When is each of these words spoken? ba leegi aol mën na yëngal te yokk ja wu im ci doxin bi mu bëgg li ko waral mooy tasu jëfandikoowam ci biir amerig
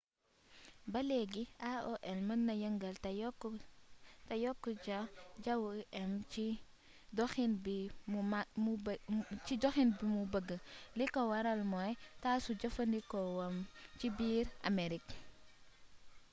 ba 0.91 0.99
leegi 1.09 1.43
aol 1.71 2.19
mën 2.27 2.41
na 2.47 2.53
yëngal 2.63 2.95
te 4.25 4.35
yokk 4.43 4.63
ja 5.45 5.53
wu 5.61 5.69
im 6.01 6.11
ci 6.31 6.45
doxin 7.17 7.53
bi 7.63 7.77
mu 10.15 10.21
bëgg 10.33 10.49
li 10.97 11.05
ko 11.13 11.19
waral 11.31 11.61
mooy 11.71 11.91
tasu 12.23 12.51
jëfandikoowam 12.61 13.55
ci 13.97 14.07
biir 14.17 14.47
amerig 14.69 15.05